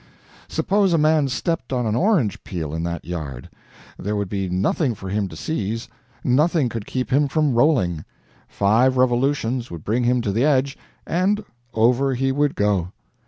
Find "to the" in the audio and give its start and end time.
10.23-10.43